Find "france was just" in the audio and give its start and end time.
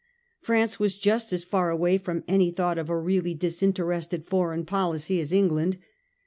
0.41-1.31